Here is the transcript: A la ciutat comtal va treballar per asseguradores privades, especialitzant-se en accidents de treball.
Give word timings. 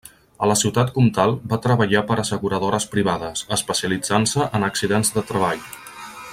A 0.45 0.47
la 0.51 0.53
ciutat 0.61 0.87
comtal 0.95 1.33
va 1.51 1.59
treballar 1.65 2.01
per 2.11 2.17
asseguradores 2.23 2.89
privades, 2.95 3.45
especialitzant-se 3.59 4.51
en 4.61 4.69
accidents 4.73 5.15
de 5.19 5.29
treball. 5.33 5.67